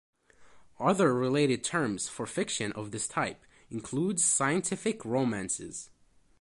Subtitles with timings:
[0.79, 5.91] Other related terms for fiction of this type include scientific romances.